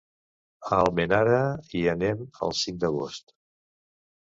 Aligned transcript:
A 0.69 0.79
Almenara 0.85 1.43
hi 1.81 1.85
anem 1.95 2.27
el 2.49 2.59
cinc 2.65 2.85
d'agost. 2.87 3.41